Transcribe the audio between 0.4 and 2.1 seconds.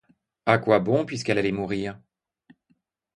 À quoi bon, puisqu’elle allait mourir?